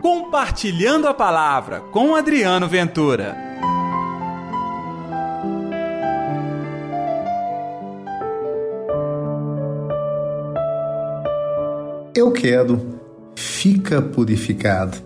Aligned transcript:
Compartilhando 0.00 1.08
a 1.08 1.14
Palavra 1.14 1.80
com 1.80 2.14
Adriano 2.14 2.68
Ventura. 2.68 3.36
Eu 12.14 12.30
quero, 12.30 13.00
fica 13.34 14.00
purificado. 14.00 14.96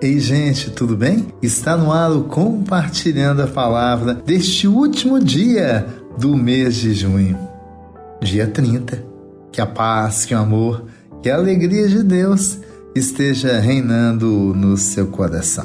Ei, 0.00 0.18
gente, 0.18 0.70
tudo 0.70 0.96
bem? 0.96 1.28
Está 1.42 1.76
no 1.76 1.92
ar 1.92 2.10
o 2.10 2.24
Compartilhando 2.24 3.42
a 3.42 3.46
Palavra 3.46 4.14
deste 4.14 4.66
último 4.66 5.20
dia 5.20 5.86
do 6.18 6.36
mês 6.36 6.76
de 6.76 6.94
junho, 6.94 7.38
dia 8.20 8.46
30. 8.46 9.12
Que 9.52 9.60
a 9.60 9.66
paz, 9.66 10.24
que 10.24 10.34
o 10.34 10.38
amor 10.38 10.86
que 11.22 11.30
a 11.30 11.36
alegria 11.36 11.88
de 11.88 12.02
Deus 12.02 12.58
esteja 12.96 13.60
reinando 13.60 14.52
no 14.54 14.76
seu 14.76 15.06
coração. 15.06 15.64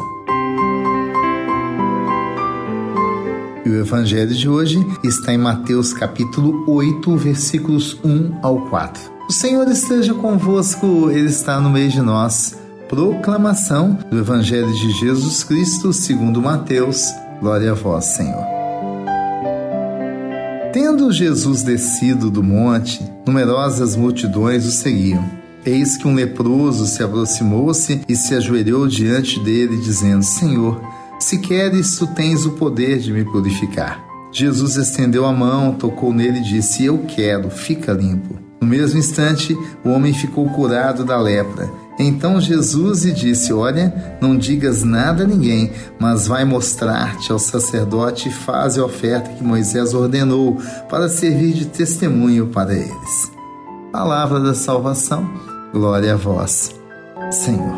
E 3.66 3.70
o 3.70 3.80
evangelho 3.80 4.33
de 4.33 4.47
hoje 4.47 4.80
está 5.03 5.33
em 5.33 5.38
Mateus 5.38 5.91
capítulo 5.91 6.63
8, 6.71 7.17
versículos 7.17 7.99
1 8.03 8.38
ao 8.43 8.70
4. 8.70 9.02
O 9.27 9.33
Senhor 9.33 9.67
esteja 9.67 10.13
convosco, 10.13 11.09
ele 11.09 11.27
está 11.30 11.59
no 11.59 11.71
meio 11.71 11.89
de 11.89 12.02
nós. 12.02 12.55
Proclamação 12.88 13.97
do 14.09 14.19
evangelho 14.19 14.71
de 14.71 14.91
Jesus 14.91 15.44
Cristo, 15.44 15.91
segundo 15.91 16.41
Mateus. 16.41 17.11
Glória 17.41 17.71
a 17.71 17.75
vós, 17.75 18.05
Senhor. 18.05 18.45
Tendo 20.71 21.11
Jesus 21.11 21.63
descido 21.63 22.30
do 22.30 22.44
monte, 22.44 23.03
numerosas 23.25 23.95
multidões 23.95 24.66
o 24.66 24.71
seguiam. 24.71 25.37
Eis 25.67 25.97
que 25.97 26.08
um 26.08 26.16
leproso 26.16 26.88
se 26.88 27.03
aproximou-se 27.03 28.00
e 28.08 28.16
se 28.16 28.33
ajoelhou 28.33 28.88
diante 28.88 29.38
dele, 29.42 29.75
dizendo: 29.75 30.23
Senhor, 30.23 30.81
se 31.19 31.39
queres, 31.39 31.97
tu 31.97 32.08
tens 32.08 32.45
o 32.45 32.52
poder 32.52 33.00
de 33.00 33.11
me 33.11 33.25
purificar. 33.25 34.02
Jesus 34.31 34.77
estendeu 34.77 35.25
a 35.25 35.33
mão, 35.33 35.73
tocou 35.73 36.14
nele 36.14 36.39
e 36.39 36.44
disse: 36.44 36.86
Eu 36.86 37.00
quero, 37.00 37.50
fica 37.50 37.92
limpo. 37.92 38.36
No 38.61 38.66
mesmo 38.67 38.97
instante, 38.97 39.58
o 39.83 39.89
homem 39.89 40.14
ficou 40.14 40.47
curado 40.52 41.03
da 41.03 41.19
lepra. 41.19 41.70
Então 41.99 42.39
Jesus 42.39 43.03
lhe 43.03 43.11
disse: 43.11 43.52
Olha, 43.52 44.17
não 44.22 44.38
digas 44.38 44.83
nada 44.86 45.25
a 45.25 45.27
ninguém, 45.27 45.73
mas 45.99 46.27
vai 46.27 46.45
mostrar-te 46.45 47.30
ao 47.30 47.39
sacerdote 47.39 48.30
e 48.30 48.31
faz 48.31 48.77
a 48.77 48.86
oferta 48.86 49.31
que 49.31 49.44
Moisés 49.44 49.94
ordenou 49.94 50.61
para 50.89 51.09
servir 51.09 51.52
de 51.52 51.66
testemunho 51.66 52.47
para 52.47 52.73
eles. 52.73 53.31
Palavra 53.92 54.39
da 54.39 54.53
salvação 54.53 55.56
Glória 55.78 56.16
a 56.16 56.17
vós, 56.17 56.72
Senhor. 57.30 57.78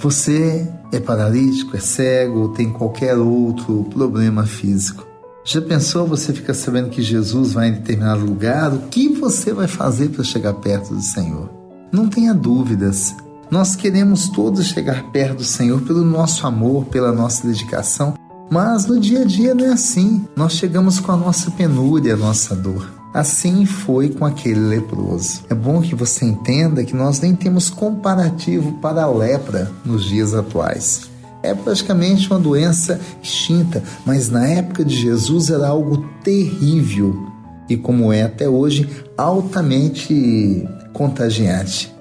Você 0.00 0.68
é 0.90 0.98
paralítico, 0.98 1.76
é 1.76 1.78
cego, 1.80 2.48
tem 2.48 2.72
qualquer 2.72 3.16
outro 3.16 3.84
problema 3.84 4.44
físico. 4.44 5.06
Já 5.44 5.62
pensou 5.62 6.04
você 6.04 6.32
fica 6.32 6.52
sabendo 6.52 6.90
que 6.90 7.00
Jesus 7.00 7.52
vai 7.52 7.68
em 7.68 7.74
determinado 7.74 8.24
lugar? 8.24 8.72
O 8.72 8.88
que 8.88 9.08
você 9.10 9.52
vai 9.52 9.68
fazer 9.68 10.08
para 10.08 10.24
chegar 10.24 10.54
perto 10.54 10.92
do 10.92 11.00
Senhor? 11.00 11.48
Não 11.92 12.08
tenha 12.08 12.34
dúvidas. 12.34 13.14
Nós 13.52 13.76
queremos 13.76 14.30
todos 14.30 14.66
chegar 14.66 15.12
perto 15.12 15.36
do 15.36 15.44
Senhor 15.44 15.80
pelo 15.82 16.04
nosso 16.04 16.44
amor, 16.44 16.86
pela 16.86 17.12
nossa 17.12 17.46
dedicação, 17.46 18.14
mas 18.50 18.86
no 18.86 18.98
dia 18.98 19.20
a 19.20 19.24
dia 19.24 19.54
não 19.54 19.64
é 19.64 19.74
assim. 19.74 20.26
Nós 20.34 20.54
chegamos 20.54 20.98
com 20.98 21.12
a 21.12 21.16
nossa 21.16 21.52
penúria, 21.52 22.14
a 22.14 22.16
nossa 22.16 22.56
dor. 22.56 23.01
Assim 23.12 23.66
foi 23.66 24.08
com 24.08 24.24
aquele 24.24 24.60
leproso. 24.60 25.42
É 25.50 25.54
bom 25.54 25.82
que 25.82 25.94
você 25.94 26.24
entenda 26.24 26.82
que 26.82 26.96
nós 26.96 27.20
nem 27.20 27.34
temos 27.34 27.68
comparativo 27.68 28.72
para 28.80 29.02
a 29.02 29.10
lepra 29.10 29.70
nos 29.84 30.04
dias 30.04 30.32
atuais. 30.34 31.10
É 31.42 31.54
praticamente 31.54 32.28
uma 32.30 32.38
doença 32.38 32.98
extinta, 33.22 33.82
mas 34.06 34.30
na 34.30 34.46
época 34.46 34.84
de 34.84 34.94
Jesus 34.94 35.50
era 35.50 35.68
algo 35.68 36.08
terrível 36.22 37.26
e, 37.68 37.76
como 37.76 38.12
é 38.12 38.22
até 38.22 38.48
hoje, 38.48 38.88
altamente 39.16 40.66
contagiante. 40.94 41.92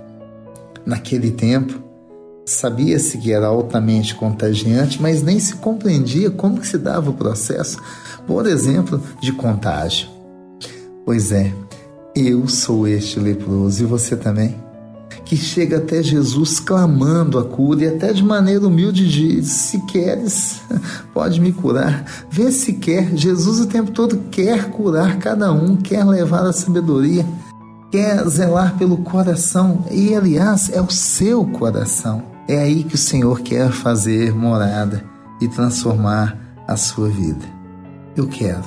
Naquele 0.85 1.31
tempo, 1.31 1.81
sabia-se 2.45 3.17
que 3.17 3.33
era 3.33 3.47
altamente 3.47 4.15
contagiante, 4.15 5.01
mas 5.01 5.21
nem 5.21 5.39
se 5.39 5.55
compreendia 5.55 6.29
como 6.29 6.63
se 6.63 6.77
dava 6.77 7.09
o 7.09 7.15
processo, 7.15 7.77
por 8.25 8.47
exemplo, 8.47 9.01
de 9.21 9.31
contágio. 9.31 10.20
Pois 11.11 11.29
é, 11.33 11.53
eu 12.15 12.47
sou 12.47 12.87
este 12.87 13.19
leproso 13.19 13.83
e 13.83 13.85
você 13.85 14.15
também, 14.15 14.55
que 15.25 15.35
chega 15.35 15.75
até 15.75 16.01
Jesus 16.01 16.57
clamando 16.57 17.37
a 17.37 17.43
cura 17.43 17.83
e 17.83 17.87
até 17.89 18.13
de 18.13 18.23
maneira 18.23 18.65
humilde 18.65 19.09
diz: 19.09 19.47
Se 19.49 19.85
queres, 19.87 20.61
pode 21.13 21.41
me 21.41 21.51
curar. 21.51 22.05
Vê 22.29 22.49
se 22.49 22.75
quer. 22.75 23.13
Jesus 23.13 23.59
o 23.59 23.65
tempo 23.67 23.91
todo 23.91 24.21
quer 24.31 24.69
curar 24.69 25.19
cada 25.19 25.51
um, 25.51 25.75
quer 25.75 26.05
levar 26.05 26.45
a 26.45 26.53
sabedoria, 26.53 27.25
quer 27.91 28.25
zelar 28.29 28.77
pelo 28.77 28.99
coração. 28.99 29.83
E 29.91 30.15
aliás, 30.15 30.69
é 30.69 30.81
o 30.81 30.89
seu 30.89 31.43
coração. 31.43 32.23
É 32.47 32.57
aí 32.57 32.85
que 32.85 32.95
o 32.95 32.97
Senhor 32.97 33.41
quer 33.41 33.69
fazer 33.69 34.33
morada 34.33 35.03
e 35.41 35.47
transformar 35.49 36.39
a 36.65 36.77
sua 36.77 37.09
vida. 37.09 37.45
Eu 38.15 38.29
quero. 38.29 38.63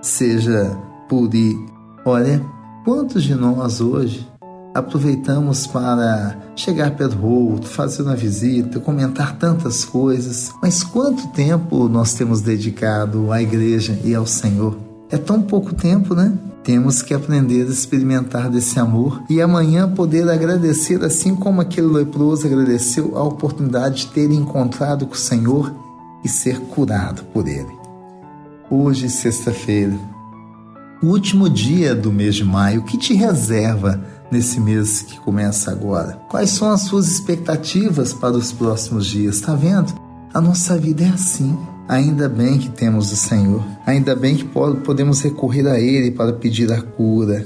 Seja 0.00 0.70
Puri. 1.12 1.62
Olha, 2.06 2.42
quantos 2.86 3.22
de 3.22 3.34
nós 3.34 3.82
hoje 3.82 4.26
aproveitamos 4.74 5.66
para 5.66 6.38
chegar 6.56 6.88
do 6.90 7.26
outro, 7.26 7.68
fazer 7.68 8.02
uma 8.02 8.16
visita, 8.16 8.80
comentar 8.80 9.36
tantas 9.36 9.84
coisas, 9.84 10.50
mas 10.62 10.82
quanto 10.82 11.28
tempo 11.28 11.86
nós 11.86 12.14
temos 12.14 12.40
dedicado 12.40 13.30
à 13.30 13.42
igreja 13.42 13.98
e 14.02 14.14
ao 14.14 14.24
Senhor? 14.24 14.74
É 15.10 15.18
tão 15.18 15.42
pouco 15.42 15.74
tempo, 15.74 16.14
né? 16.14 16.32
Temos 16.64 17.02
que 17.02 17.12
aprender 17.12 17.66
a 17.66 17.70
experimentar 17.70 18.48
desse 18.48 18.80
amor 18.80 19.22
e 19.28 19.42
amanhã 19.42 19.86
poder 19.92 20.30
agradecer, 20.30 21.04
assim 21.04 21.34
como 21.36 21.60
aquele 21.60 21.88
leproso 21.88 22.46
agradeceu 22.46 23.18
a 23.18 23.22
oportunidade 23.22 24.06
de 24.06 24.12
ter 24.12 24.30
encontrado 24.30 25.06
com 25.06 25.12
o 25.12 25.18
Senhor 25.18 25.74
e 26.24 26.28
ser 26.28 26.58
curado 26.58 27.22
por 27.34 27.46
Ele. 27.46 27.76
Hoje, 28.70 29.10
sexta-feira, 29.10 29.92
o 31.02 31.06
último 31.06 31.50
dia 31.50 31.94
do 31.94 32.12
mês 32.12 32.36
de 32.36 32.44
maio, 32.44 32.80
o 32.80 32.84
que 32.84 32.96
te 32.96 33.12
reserva 33.12 34.00
nesse 34.30 34.60
mês 34.60 35.02
que 35.02 35.18
começa 35.20 35.70
agora? 35.70 36.18
Quais 36.28 36.50
são 36.50 36.70
as 36.70 36.82
suas 36.82 37.08
expectativas 37.08 38.12
para 38.12 38.36
os 38.36 38.52
próximos 38.52 39.06
dias? 39.06 39.36
Está 39.36 39.54
vendo? 39.54 39.92
A 40.32 40.40
nossa 40.40 40.78
vida 40.78 41.02
é 41.04 41.08
assim. 41.08 41.58
Ainda 41.88 42.28
bem 42.28 42.58
que 42.58 42.70
temos 42.70 43.12
o 43.12 43.16
Senhor. 43.16 43.62
Ainda 43.84 44.14
bem 44.14 44.36
que 44.36 44.44
podemos 44.44 45.20
recorrer 45.20 45.66
a 45.66 45.78
Ele 45.78 46.12
para 46.12 46.32
pedir 46.32 46.72
a 46.72 46.80
cura. 46.80 47.44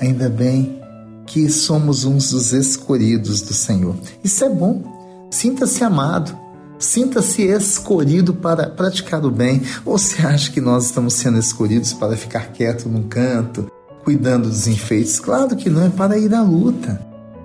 Ainda 0.00 0.28
bem 0.28 0.78
que 1.24 1.48
somos 1.48 2.04
uns 2.04 2.30
dos 2.30 2.52
escolhidos 2.52 3.40
do 3.42 3.54
Senhor. 3.54 3.94
Isso 4.24 4.44
é 4.44 4.48
bom. 4.50 4.82
Sinta-se 5.30 5.84
amado. 5.84 6.36
Sinta-se 6.78 7.42
escolhido 7.42 8.32
para 8.32 8.68
praticar 8.68 9.24
o 9.24 9.30
bem. 9.30 9.62
Ou 9.84 9.98
você 9.98 10.24
acha 10.24 10.50
que 10.50 10.60
nós 10.60 10.86
estamos 10.86 11.14
sendo 11.14 11.38
escolhidos 11.38 11.92
para 11.92 12.16
ficar 12.16 12.52
quieto 12.52 12.88
num 12.88 13.02
canto, 13.02 13.70
cuidando 14.04 14.48
dos 14.48 14.66
enfeites? 14.66 15.18
Claro 15.18 15.56
que 15.56 15.68
não, 15.68 15.86
é 15.86 15.90
para 15.90 16.18
ir 16.18 16.32
à 16.34 16.42
luta. 16.42 17.00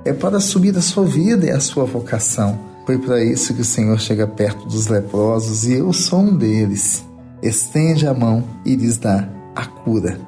É 0.06 0.14
para 0.14 0.40
subir 0.40 0.78
a 0.78 0.82
sua 0.82 1.06
vida 1.06 1.46
e 1.46 1.52
a 1.52 1.60
sua 1.60 1.86
vocação. 1.86 2.60
Foi 2.86 2.98
para 2.98 3.24
isso 3.24 3.54
que 3.54 3.62
o 3.62 3.66
Senhor 3.66 4.00
chega 4.00 4.28
perto 4.28 4.68
dos 4.68 4.88
leprosos 4.88 5.64
e 5.66 5.74
eu 5.74 5.92
sou 5.94 6.20
um 6.20 6.36
deles. 6.36 7.04
Estende 7.42 8.06
a 8.06 8.14
mão 8.14 8.44
e 8.66 8.76
lhes 8.76 8.98
dá 8.98 9.28
a 9.56 9.66
cura. 9.66 10.20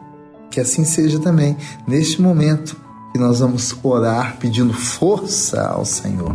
Que 0.50 0.62
assim 0.62 0.86
seja 0.86 1.20
também 1.20 1.58
neste 1.86 2.22
momento 2.22 2.78
que 3.12 3.20
nós 3.20 3.40
vamos 3.40 3.76
orar 3.84 4.38
pedindo 4.40 4.74
força 4.74 5.62
ao 5.62 5.86
Senhor. 5.86 6.34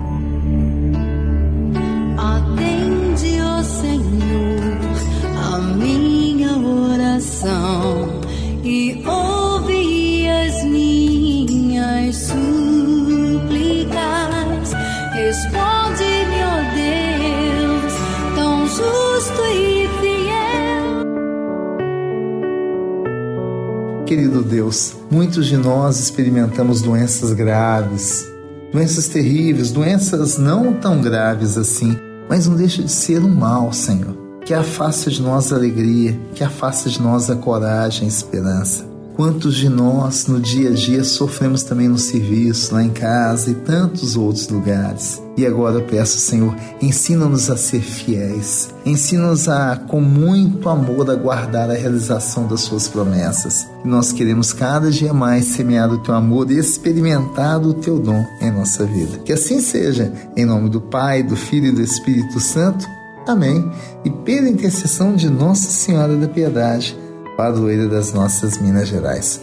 Querido 24.07 24.43
Deus, 24.43 24.95
muitos 25.11 25.47
de 25.47 25.57
nós 25.57 25.99
experimentamos 26.01 26.83
doenças 26.83 27.33
graves, 27.33 28.29
doenças 28.73 29.09
terríveis, 29.09 29.71
doenças 29.71 30.37
não 30.37 30.75
tão 30.75 31.01
graves 31.01 31.57
assim, 31.57 31.97
mas 32.29 32.47
não 32.47 32.57
deixa 32.57 32.83
de 32.83 32.91
ser 32.91 33.23
um 33.23 33.35
mal, 33.35 33.73
Senhor, 33.73 34.30
que 34.45 34.55
afasta 34.55 35.11
de 35.11 35.23
nós 35.23 35.53
a 35.53 35.57
alegria, 35.57 36.19
que 36.35 36.43
afasta 36.43 36.89
de 36.89 37.01
nós 37.01 37.31
a 37.31 37.37
coragem 37.37 38.05
a 38.05 38.09
esperança. 38.09 38.91
Quantos 39.21 39.57
de 39.57 39.69
nós 39.69 40.27
no 40.29 40.41
dia 40.41 40.71
a 40.71 40.73
dia 40.73 41.05
sofremos 41.05 41.63
também 41.63 41.89
no 41.89 41.99
serviço, 41.99 42.73
lá 42.73 42.83
em 42.83 42.89
casa 42.89 43.51
e 43.51 43.55
tantos 43.55 44.17
outros 44.17 44.49
lugares. 44.49 45.21
E 45.37 45.45
agora 45.45 45.77
eu 45.77 45.85
peço, 45.85 46.17
Senhor, 46.17 46.57
ensina-nos 46.81 47.51
a 47.51 47.57
ser 47.57 47.83
fiéis. 47.83 48.71
Ensina-nos 48.85 49.47
a, 49.47 49.77
com 49.77 50.01
muito 50.01 50.71
amor, 50.71 51.11
a 51.11 51.15
guardar 51.15 51.71
a 51.71 51.75
realização 51.75 52.47
das 52.47 52.63
Suas 52.63 52.89
promessas. 52.89 53.67
E 53.85 53.89
nós 53.89 54.11
queremos 54.11 54.55
cada 54.55 54.91
dia 54.91 55.13
mais 55.13 55.45
semear 55.45 55.93
o 55.93 55.99
Teu 55.99 56.15
amor 56.15 56.51
e 56.51 56.59
experimentar 56.59 57.61
o 57.61 57.75
Teu 57.75 57.99
dom 57.99 58.25
em 58.41 58.51
nossa 58.51 58.87
vida. 58.87 59.19
Que 59.19 59.35
assim 59.35 59.61
seja, 59.61 60.11
em 60.35 60.47
nome 60.47 60.71
do 60.71 60.81
Pai, 60.81 61.23
do 61.23 61.37
Filho 61.37 61.67
e 61.67 61.73
do 61.73 61.83
Espírito 61.83 62.41
Santo. 62.41 62.87
Amém. 63.27 63.71
E 64.05 64.11
pela 64.11 64.49
intercessão 64.49 65.15
de 65.15 65.29
Nossa 65.29 65.71
Senhora 65.71 66.17
da 66.17 66.29
Piedade 66.29 66.99
padroeira 67.37 67.89
das 67.89 68.13
nossas 68.13 68.59
Minas 68.59 68.87
Gerais. 68.87 69.41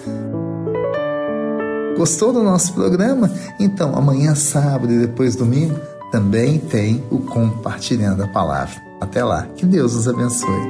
Gostou 1.98 2.32
do 2.32 2.44
nosso 2.44 2.74
programa? 2.74 3.32
Então, 3.60 3.96
amanhã, 3.96 4.36
sábado 4.36 4.94
e 4.94 5.00
depois 5.00 5.36
domingo, 5.36 5.80
também 6.12 6.60
tem 6.60 7.04
o 7.10 7.18
Compartilhando 7.18 8.24
a 8.24 8.28
Palavra. 8.28 8.76
Até 9.02 9.24
lá, 9.24 9.48
que 9.56 9.66
Deus 9.66 9.96
nos 9.96 10.08
abençoe. 10.08 10.70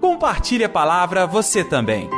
Compartilhe 0.00 0.64
a 0.64 0.68
palavra 0.68 1.26
você 1.26 1.62
também. 1.62 2.08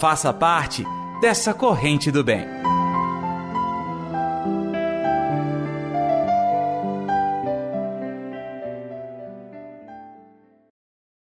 Faça 0.00 0.32
parte 0.32 0.86
dessa 1.20 1.52
corrente 1.52 2.12
do 2.12 2.22
bem. 2.22 2.46